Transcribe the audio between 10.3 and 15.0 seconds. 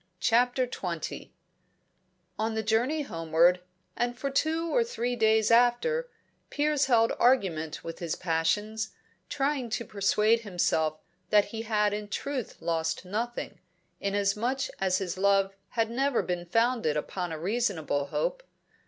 himself that he had in truth lost nothing, inasmuch as